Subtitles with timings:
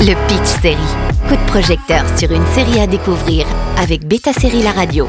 [0.00, 0.76] Le Pitch Série.
[1.26, 3.44] Coup de projecteur sur une série à découvrir
[3.76, 5.08] avec Beta Série La Radio.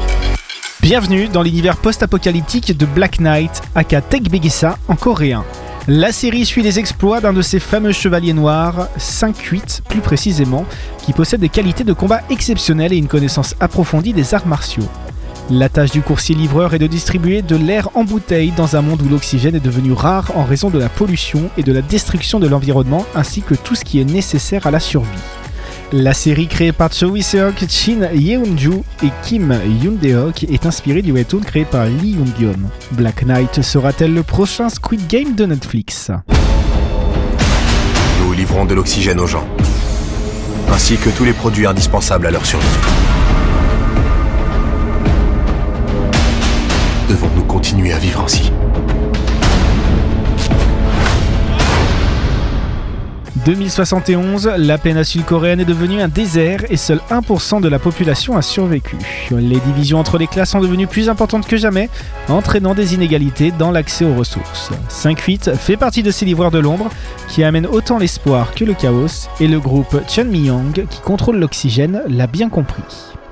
[0.82, 5.44] Bienvenue dans l'univers post-apocalyptique de Black Knight, aka Tech Begisa en coréen.
[5.86, 10.66] La série suit les exploits d'un de ces fameux chevaliers noirs, 5-8 plus précisément,
[10.98, 14.88] qui possède des qualités de combat exceptionnelles et une connaissance approfondie des arts martiaux.
[15.52, 19.08] La tâche du coursier-livreur est de distribuer de l'air en bouteille dans un monde où
[19.08, 23.04] l'oxygène est devenu rare en raison de la pollution et de la destruction de l'environnement
[23.16, 25.08] ainsi que tout ce qui est nécessaire à la survie.
[25.92, 31.40] La série créée par Cho Woo-seok, Shin Yeon-ju et Kim Yoon-deok est inspirée du webtoon
[31.40, 32.70] créé par Lee Yoon-gyeon.
[32.92, 36.12] Black Knight sera-t-elle le prochain Squid Game de Netflix?
[38.20, 39.48] Nous livrons de l'oxygène aux gens,
[40.72, 42.66] ainsi que tous les produits indispensables à leur survie.
[47.10, 48.52] Devons-nous continuer à vivre ainsi
[53.44, 58.42] 2071, la péninsule coréenne est devenue un désert et seul 1% de la population a
[58.42, 58.96] survécu.
[59.32, 61.88] Les divisions entre les classes sont devenues plus importantes que jamais,
[62.28, 64.70] entraînant des inégalités dans l'accès aux ressources.
[64.88, 66.90] 5-8 fait partie de ces livreurs de l'ombre
[67.26, 72.02] qui amènent autant l'espoir que le chaos, et le groupe Chen Miyang, qui contrôle l'oxygène,
[72.06, 72.84] l'a bien compris.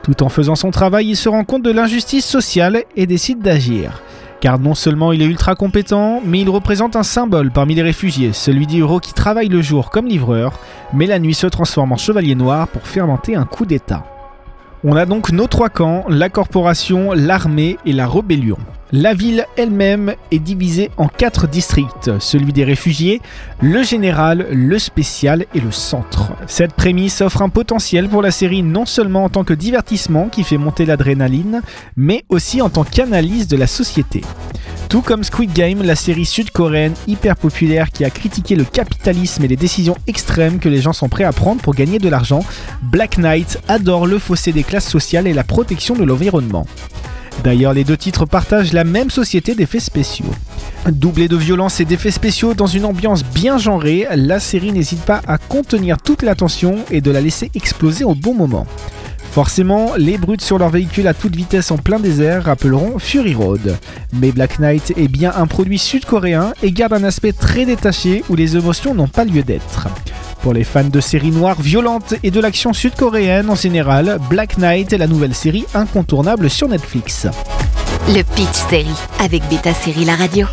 [0.03, 4.03] Tout en faisant son travail, il se rend compte de l'injustice sociale et décide d'agir.
[4.41, 8.33] Car non seulement il est ultra compétent, mais il représente un symbole parmi les réfugiés,
[8.33, 10.53] celui du qui travaille le jour comme livreur,
[10.93, 14.05] mais la nuit se transforme en chevalier noir pour fermenter un coup d'État.
[14.85, 18.59] On a donc nos trois camps, la corporation, l'armée et la rébellion.
[18.93, 23.21] La ville elle-même est divisée en quatre districts, celui des réfugiés,
[23.61, 26.31] le général, le spécial et le centre.
[26.47, 30.45] Cette prémisse offre un potentiel pour la série non seulement en tant que divertissement qui
[30.45, 31.61] fait monter l'adrénaline,
[31.97, 34.23] mais aussi en tant qu'analyse de la société.
[34.89, 39.49] Tout comme Squid Game, la série sud-coréenne hyper populaire qui a critiqué le capitalisme et
[39.49, 42.43] les décisions extrêmes que les gens sont prêts à prendre pour gagner de l'argent,
[42.81, 46.67] Black Knight adore le fossé des classes sociales et la protection de l'environnement.
[47.45, 50.25] D'ailleurs, les deux titres partagent la même société d'effets spéciaux.
[50.91, 55.21] Doublé de violence et d'effets spéciaux dans une ambiance bien genrée, la série n'hésite pas
[55.27, 58.67] à contenir toute l'attention et de la laisser exploser au bon moment.
[59.33, 63.79] Forcément, les brutes sur leur véhicule à toute vitesse en plein désert rappelleront Fury Road.
[64.15, 68.35] Mais Black Knight est bien un produit sud-coréen et garde un aspect très détaché où
[68.35, 69.89] les émotions n'ont pas lieu d'être.
[70.43, 74.93] Pour les fans de séries noires violentes et de l'action sud-coréenne en général, Black Knight
[74.93, 77.27] est la nouvelle série incontournable sur Netflix.
[78.09, 78.87] Le Pitch Série
[79.21, 80.47] avec Beta Série La Radio.